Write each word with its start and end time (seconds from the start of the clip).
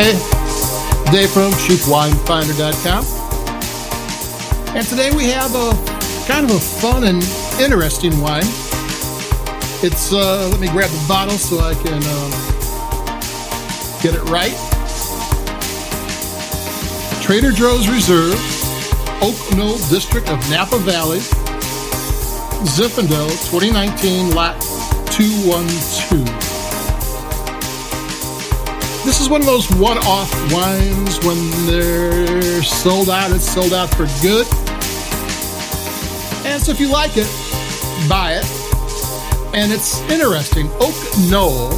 Hey, 0.00 0.16
Dave 1.12 1.30
from 1.30 1.52
CheapWineFinder.com. 1.52 3.04
And 4.74 4.86
today 4.86 5.10
we 5.14 5.24
have 5.24 5.54
a 5.54 5.72
kind 6.26 6.48
of 6.48 6.56
a 6.56 6.58
fun 6.58 7.04
and 7.04 7.22
interesting 7.60 8.18
wine. 8.18 8.46
It's, 9.84 10.10
uh, 10.14 10.48
let 10.50 10.58
me 10.58 10.68
grab 10.68 10.88
the 10.88 11.04
bottle 11.06 11.36
so 11.36 11.58
I 11.58 11.74
can 11.74 12.02
um, 12.16 12.30
get 14.00 14.14
it 14.14 14.24
right. 14.30 14.56
Trader 17.22 17.52
Joe's 17.52 17.86
Reserve, 17.86 18.40
Oak 19.22 19.36
Knoll 19.54 19.76
District 19.90 20.30
of 20.30 20.38
Napa 20.48 20.78
Valley, 20.78 21.20
Zinfandel 22.64 23.28
2019 23.50 24.34
Lot 24.34 24.58
212 25.12 26.29
this 29.20 29.26
is 29.26 29.30
one 29.30 29.42
of 29.42 29.46
those 29.46 29.70
one-off 29.72 30.32
wines 30.50 31.18
when 31.26 31.36
they're 31.66 32.62
sold 32.62 33.10
out 33.10 33.30
it's 33.30 33.44
sold 33.44 33.74
out 33.74 33.90
for 33.90 34.06
good. 34.22 34.46
And 36.46 36.62
so 36.62 36.72
if 36.72 36.80
you 36.80 36.90
like 36.90 37.18
it 37.18 37.28
buy 38.08 38.40
it. 38.40 38.46
And 39.54 39.70
it's 39.72 40.00
interesting 40.08 40.70
oak 40.80 40.96
knoll 41.28 41.68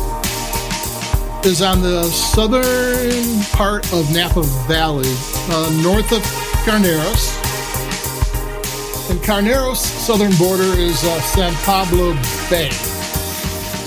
is 1.45 1.63
on 1.63 1.83
the 1.83 2.05
southern 2.05 3.43
part 3.57 3.93
of 3.93 4.15
napa 4.15 4.43
valley 4.69 5.13
uh, 5.51 5.81
north 5.83 6.13
of 6.13 6.23
carneros. 6.65 7.41
And 9.11 9.19
carneros 9.19 9.79
southern 9.79 10.33
border 10.37 10.79
is 10.79 11.03
uh, 11.03 11.21
san 11.23 11.53
pablo 11.65 12.15
bay. 12.49 12.71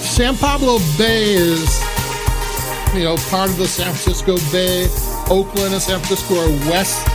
San 0.03 0.36
pablo 0.36 0.80
bay 0.98 1.36
is 1.36 1.95
you 2.98 3.04
know, 3.04 3.17
part 3.30 3.49
of 3.49 3.58
the 3.58 3.67
San 3.67 3.94
Francisco 3.94 4.38
Bay, 4.52 4.88
Oakland 5.30 5.73
and 5.73 5.81
San 5.81 5.99
Francisco 5.99 6.36
are 6.36 6.49
west. 6.70 7.06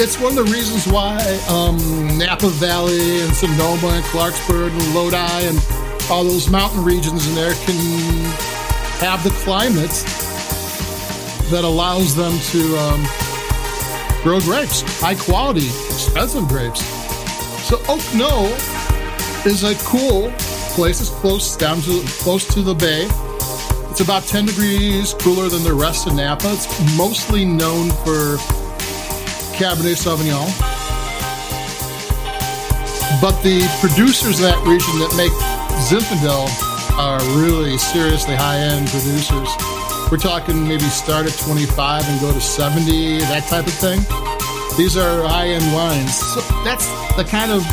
It's 0.00 0.18
one 0.18 0.36
of 0.36 0.46
the 0.46 0.52
reasons 0.52 0.86
why 0.86 1.18
um, 1.48 1.76
Napa 2.18 2.48
Valley 2.48 3.20
and 3.20 3.34
Sonoma 3.34 3.88
and 3.88 4.04
Clarksburg 4.06 4.70
and 4.70 4.94
Lodi 4.94 5.16
and 5.16 5.58
all 6.10 6.24
those 6.24 6.50
mountain 6.50 6.84
regions 6.84 7.28
in 7.28 7.34
there 7.34 7.54
can 7.54 7.74
have 8.98 9.22
the 9.22 9.30
climate 9.44 9.90
that 11.50 11.62
allows 11.64 12.14
them 12.14 12.36
to 12.50 12.76
um, 12.78 13.02
grow 14.22 14.40
grapes, 14.40 14.82
high 15.00 15.14
quality, 15.14 15.66
expensive 15.66 16.48
grapes. 16.48 16.84
So 17.68 17.78
Oak 17.88 18.02
Knoll 18.14 18.46
is 19.46 19.62
a 19.62 19.74
cool 19.84 20.32
place. 20.74 21.00
It's 21.00 21.10
close 21.10 21.56
down 21.56 21.80
to 21.82 22.02
close 22.20 22.46
to 22.54 22.62
the 22.62 22.74
bay. 22.74 23.08
It's 23.90 24.00
about 24.00 24.24
10 24.24 24.46
degrees 24.46 25.14
cooler 25.14 25.48
than 25.48 25.62
the 25.64 25.74
rest 25.74 26.06
of 26.06 26.14
Napa. 26.14 26.52
It's 26.52 26.96
mostly 26.96 27.44
known 27.44 27.90
for 28.04 28.36
Cabernet 29.56 29.96
Sauvignon. 29.96 30.46
But 33.20 33.42
the 33.42 33.66
producers 33.80 34.38
in 34.38 34.44
that 34.44 34.60
region 34.66 34.98
that 35.00 35.12
make 35.16 35.32
Zinfandel 35.90 36.46
are 36.98 37.18
really 37.40 37.78
seriously 37.78 38.36
high-end 38.36 38.88
producers. 38.88 39.48
We're 40.10 40.18
talking 40.18 40.66
maybe 40.66 40.84
start 40.84 41.26
at 41.26 41.36
25 41.38 42.08
and 42.08 42.20
go 42.20 42.32
to 42.32 42.40
70, 42.40 43.18
that 43.18 43.44
type 43.48 43.66
of 43.66 43.74
thing. 43.74 44.00
These 44.76 44.96
are 44.96 45.26
high-end 45.26 45.72
wines. 45.72 46.14
So 46.16 46.40
that's 46.62 46.86
the 47.16 47.24
kind 47.24 47.50
of 47.50 47.66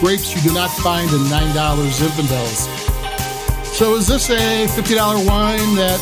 grapes 0.00 0.34
you 0.34 0.42
do 0.42 0.52
not 0.52 0.70
find 0.70 1.08
in 1.10 1.20
$9 1.32 1.54
Zinfandels. 1.96 2.95
So 3.76 3.94
is 3.96 4.08
this 4.08 4.30
a 4.30 4.66
$50 4.68 5.28
wine 5.28 5.74
that 5.76 6.00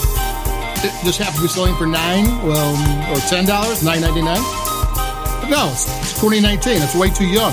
just 1.03 1.19
happens 1.19 1.39
to 1.39 1.43
be 1.43 1.49
selling 1.49 1.75
for 1.75 1.89
nine, 1.89 2.25
well, 2.47 2.71
or 3.11 3.17
$10, 3.17 3.47
$9.99? 3.47 5.51
No, 5.51 5.71
it's, 5.73 5.89
it's 5.99 6.13
2019. 6.21 6.81
It's 6.81 6.95
way 6.95 7.11
too 7.11 7.27
young. 7.27 7.53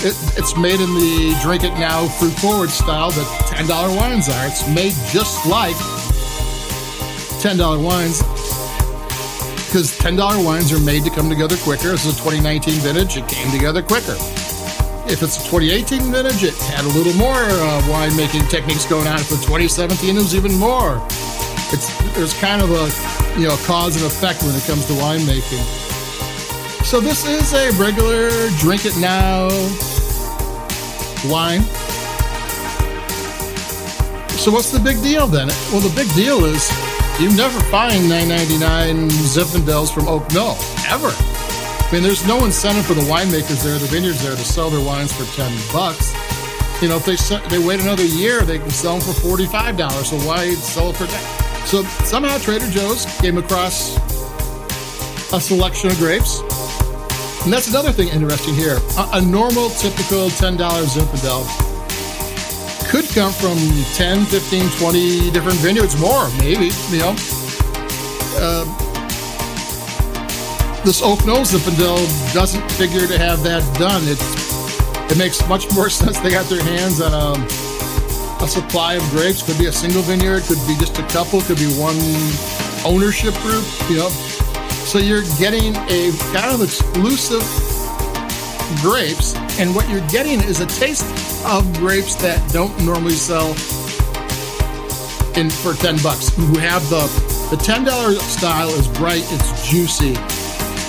It, 0.00 0.16
it's 0.38 0.56
made 0.56 0.80
in 0.80 0.94
the 0.94 1.38
drink 1.42 1.62
it 1.62 1.74
now 1.74 2.08
fruit 2.08 2.32
forward 2.40 2.70
style 2.70 3.10
that 3.10 3.26
$10 3.52 3.68
wines 3.98 4.30
are. 4.30 4.46
It's 4.46 4.66
made 4.66 4.94
just 5.12 5.46
like 5.46 5.76
$10 7.44 7.84
wines 7.84 8.22
because 9.68 9.92
$10 9.98 10.42
wines 10.42 10.72
are 10.72 10.80
made 10.80 11.04
to 11.04 11.10
come 11.10 11.28
together 11.28 11.58
quicker. 11.58 11.90
This 11.90 12.06
is 12.06 12.14
a 12.14 12.16
2019 12.16 12.80
vintage. 12.80 13.18
It 13.18 13.28
came 13.28 13.52
together 13.52 13.82
quicker. 13.82 14.16
If 15.10 15.22
it's 15.22 15.36
a 15.36 15.50
2018 15.50 16.12
vintage, 16.12 16.44
it 16.44 16.54
had 16.54 16.84
a 16.84 16.88
little 16.88 17.14
more 17.14 17.32
uh, 17.32 17.80
winemaking 17.88 18.50
techniques 18.50 18.84
going 18.84 19.06
on. 19.06 19.18
For 19.18 19.40
2017, 19.40 20.14
it 20.14 20.18
was 20.18 20.34
even 20.34 20.54
more. 20.58 21.00
It's 21.72 21.88
there's 22.14 22.34
kind 22.34 22.60
of 22.60 22.70
a 22.70 23.40
you 23.40 23.48
know 23.48 23.56
cause 23.64 23.96
and 23.96 24.04
effect 24.04 24.42
when 24.42 24.54
it 24.54 24.62
comes 24.64 24.84
to 24.86 24.92
winemaking. 24.92 25.64
So 26.84 27.00
this 27.00 27.26
is 27.26 27.54
a 27.54 27.72
regular 27.80 28.28
drink 28.58 28.84
it 28.84 28.96
now 28.98 29.48
wine. 31.24 31.62
So 34.36 34.52
what's 34.52 34.70
the 34.70 34.80
big 34.80 35.02
deal 35.02 35.26
then? 35.26 35.48
Well, 35.72 35.80
the 35.80 35.92
big 35.96 36.12
deal 36.14 36.44
is 36.44 36.70
you 37.18 37.34
never 37.34 37.58
find 37.70 38.04
9.99 38.04 39.08
Zinfandels 39.08 39.92
from 39.92 40.06
Oak 40.06 40.30
Knoll 40.32 40.56
ever. 40.86 41.37
I 41.88 41.92
mean, 41.92 42.02
there's 42.02 42.26
no 42.26 42.44
incentive 42.44 42.84
for 42.84 42.92
the 42.92 43.08
winemakers 43.08 43.64
there, 43.64 43.78
the 43.78 43.86
vineyards 43.86 44.22
there, 44.22 44.36
to 44.36 44.44
sell 44.44 44.68
their 44.68 44.84
wines 44.84 45.10
for 45.10 45.24
ten 45.34 45.50
bucks. 45.72 46.12
You 46.82 46.88
know, 46.88 47.00
if 47.00 47.06
they 47.06 47.16
they 47.48 47.58
wait 47.58 47.80
another 47.80 48.04
year, 48.04 48.42
they 48.42 48.58
can 48.58 48.68
sell 48.68 48.98
them 48.98 49.14
for 49.14 49.18
forty-five 49.18 49.78
dollars. 49.78 50.10
So 50.10 50.18
why 50.18 50.52
sell 50.52 50.90
it 50.90 50.96
for 50.96 51.04
that? 51.04 51.64
So 51.64 51.82
somehow 52.04 52.36
Trader 52.36 52.68
Joe's 52.68 53.06
came 53.20 53.38
across 53.38 53.96
a 55.32 55.40
selection 55.40 55.90
of 55.90 55.96
grapes, 55.96 56.40
and 57.44 57.50
that's 57.50 57.68
another 57.68 57.90
thing 57.90 58.08
interesting 58.08 58.54
here. 58.54 58.78
A, 58.98 59.08
a 59.14 59.22
normal, 59.22 59.70
typical 59.70 60.28
ten 60.28 60.58
dollars 60.58 60.92
Zinfandel 60.94 61.48
could 62.90 63.08
come 63.14 63.32
from 63.32 63.58
10, 63.94 64.24
15, 64.26 64.70
20 64.78 65.30
different 65.30 65.58
vineyards, 65.58 65.98
more 65.98 66.28
maybe. 66.36 66.68
You 66.90 66.98
know. 66.98 67.16
Uh, 68.36 68.87
this 70.84 71.02
Oak 71.02 71.24
Knoll 71.26 71.44
Zinfandel 71.44 71.98
doesn't 72.32 72.70
figure 72.72 73.06
to 73.06 73.18
have 73.18 73.42
that 73.42 73.62
done. 73.78 74.02
It 74.04 74.18
it 75.10 75.18
makes 75.18 75.46
much 75.48 75.72
more 75.74 75.90
sense. 76.00 76.18
They 76.20 76.30
got 76.30 76.46
their 76.46 76.62
hands 76.62 77.00
on 77.00 77.12
a, 77.12 78.44
a 78.44 78.48
supply 78.48 78.94
of 78.94 79.02
grapes. 79.10 79.42
Could 79.42 79.58
be 79.58 79.66
a 79.66 79.72
single 79.72 80.02
vineyard. 80.02 80.42
Could 80.44 80.58
be 80.66 80.76
just 80.76 80.98
a 80.98 81.06
couple. 81.08 81.40
Could 81.42 81.58
be 81.58 81.68
one 81.74 81.96
ownership 82.84 83.34
group. 83.42 83.64
You 83.90 83.96
know, 83.96 84.08
so 84.88 84.98
you're 84.98 85.24
getting 85.38 85.74
a 85.88 86.12
kind 86.32 86.54
of 86.54 86.62
exclusive 86.62 87.42
grapes, 88.82 89.34
and 89.58 89.74
what 89.74 89.88
you're 89.88 90.06
getting 90.08 90.40
is 90.40 90.60
a 90.60 90.66
taste 90.66 91.06
of 91.46 91.72
grapes 91.78 92.14
that 92.16 92.38
don't 92.52 92.72
normally 92.84 93.16
sell 93.16 93.50
in 95.36 95.50
for 95.50 95.74
ten 95.74 95.96
bucks. 96.02 96.34
Who 96.36 96.58
have 96.58 96.88
the 96.90 97.06
the 97.50 97.56
ten 97.56 97.84
dollar 97.84 98.14
style 98.14 98.68
is 98.68 98.86
bright. 98.88 99.24
It's 99.30 99.68
juicy 99.68 100.14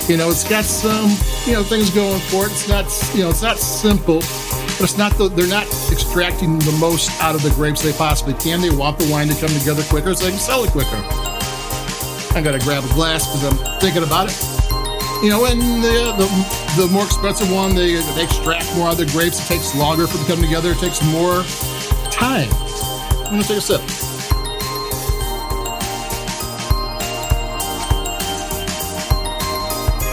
you 0.10 0.18
know, 0.18 0.30
it's 0.30 0.44
got 0.44 0.66
some, 0.66 1.12
you 1.46 1.54
know, 1.54 1.62
things 1.62 1.92
going 1.92 2.20
for 2.20 2.48
it. 2.48 2.52
It's 2.52 2.68
not, 2.68 2.86
you 3.14 3.22
know, 3.22 3.30
it's 3.30 3.44
not 3.44 3.60
simple, 3.60 4.22
but 4.22 4.82
it's 4.82 4.98
not 4.98 5.14
the, 5.14 5.30
they're 5.30 5.48
not 5.48 5.68
extracting 5.92 6.58
the 6.58 6.76
most 6.80 7.12
out 7.22 7.36
of 7.36 7.44
the 7.44 7.52
grapes 7.52 7.84
they 7.84 7.94
possibly 7.94 8.34
can. 8.34 8.60
They 8.60 8.72
want 8.72 8.98
the 8.98 9.08
wine 9.12 9.28
to 9.28 9.36
come 9.36 9.50
together 9.50 9.84
quicker 9.84 10.16
so 10.16 10.26
they 10.26 10.32
can 10.32 10.40
sell 10.40 10.64
it 10.64 10.72
quicker. 10.72 10.98
I 12.34 12.42
gotta 12.44 12.58
grab 12.58 12.84
a 12.84 12.94
glass 12.96 13.28
because 13.28 13.46
I'm 13.46 13.80
thinking 13.80 14.02
about 14.02 14.34
it. 14.34 15.24
You 15.24 15.30
know, 15.30 15.46
and 15.46 15.62
the, 15.62 16.16
the, 16.18 16.82
the 16.82 16.92
more 16.92 17.06
expensive 17.06 17.52
one, 17.52 17.76
they, 17.76 17.94
they 17.94 18.24
extract 18.24 18.76
more 18.76 18.88
out 18.88 19.00
of 19.00 19.06
the 19.06 19.12
grapes. 19.14 19.40
It 19.46 19.54
takes 19.54 19.76
longer 19.76 20.08
for 20.08 20.18
them 20.18 20.26
to 20.26 20.34
come 20.34 20.42
together. 20.42 20.72
It 20.72 20.80
takes 20.80 21.04
more 21.06 21.44
time. 22.10 22.50
I'm 23.30 23.38
gonna 23.38 23.44
take 23.44 23.58
a 23.58 23.62
sip. 23.62 24.09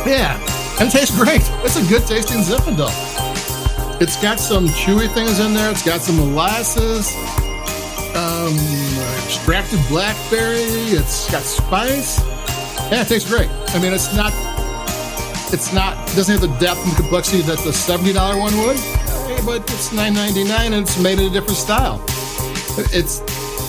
Yeah, 0.07 0.39
and 0.79 0.89
it 0.89 0.93
tastes 0.93 1.15
great. 1.17 1.43
It's 1.65 1.77
a 1.77 1.89
good 1.89 2.07
tasting 2.07 2.39
Zinfandel. 2.39 2.91
It's 4.01 4.21
got 4.23 4.39
some 4.39 4.69
chewy 4.69 5.13
things 5.13 5.41
in 5.41 5.53
there. 5.53 5.71
It's 5.71 5.83
got 5.85 6.01
some 6.01 6.17
molasses, 6.17 7.11
um, 8.15 8.55
extracted 9.25 9.81
blackberry. 9.89 10.63
It's 10.95 11.31
got 11.31 11.43
spice. 11.43 12.21
Yeah, 12.91 13.03
it 13.03 13.09
tastes 13.09 13.29
great. 13.29 13.51
I 13.75 13.81
mean, 13.81 13.93
it's 13.93 14.15
not, 14.15 14.33
it's 15.53 15.73
not, 15.73 15.97
it 16.11 16.15
doesn't 16.15 16.39
have 16.39 16.49
the 16.49 16.57
depth 16.59 16.87
and 16.87 16.95
complexity 16.95 17.43
that 17.43 17.59
the 17.59 17.73
seventy 17.73 18.13
dollar 18.13 18.39
one 18.39 18.57
would, 18.59 18.77
but 19.45 19.63
it's 19.63 19.93
nine 19.93 20.15
ninety 20.15 20.45
nine 20.45 20.73
and 20.73 20.87
it's 20.87 21.01
made 21.03 21.19
in 21.19 21.27
a 21.27 21.31
different 21.31 21.59
style. 21.59 22.01
It's 22.93 23.19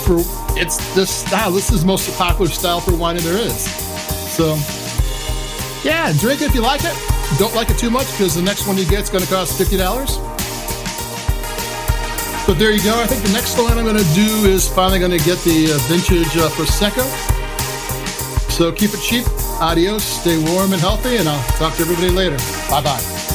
for 0.05 0.19
it's 0.55 0.77
this 0.93 1.09
style. 1.09 1.51
This 1.51 1.71
is 1.71 1.81
the 1.81 1.87
most 1.87 2.15
popular 2.17 2.51
style 2.51 2.79
for 2.79 2.95
wine 2.95 3.17
there 3.17 3.37
is. 3.37 3.57
So 4.35 4.55
yeah, 5.87 6.11
drink 6.19 6.41
it 6.41 6.49
if 6.49 6.55
you 6.55 6.61
like 6.61 6.81
it. 6.83 6.93
Don't 7.39 7.55
like 7.55 7.69
it 7.69 7.77
too 7.77 7.89
much 7.89 8.11
because 8.11 8.35
the 8.35 8.41
next 8.41 8.67
one 8.67 8.77
you 8.77 8.85
get 8.85 9.03
is 9.03 9.09
going 9.09 9.23
to 9.23 9.29
cost 9.29 9.57
$50. 9.57 9.79
But 12.45 12.59
there 12.59 12.71
you 12.71 12.83
go. 12.83 12.99
I 12.99 13.07
think 13.07 13.23
the 13.23 13.31
next 13.31 13.57
one 13.57 13.77
I'm 13.77 13.85
going 13.85 13.95
to 13.97 14.13
do 14.13 14.49
is 14.51 14.67
finally 14.67 14.99
going 14.99 15.11
to 15.11 15.23
get 15.23 15.37
the 15.39 15.71
uh, 15.71 15.77
vintage 15.87 16.35
uh, 16.35 16.49
Prosecco. 16.49 17.03
So 18.51 18.71
keep 18.71 18.93
it 18.93 19.01
cheap. 19.01 19.25
Adios. 19.61 20.03
Stay 20.03 20.37
warm 20.51 20.73
and 20.73 20.81
healthy, 20.81 21.17
and 21.17 21.27
I'll 21.29 21.43
talk 21.57 21.75
to 21.75 21.81
everybody 21.83 22.09
later. 22.09 22.37
Bye 22.69 22.81
bye. 22.81 23.26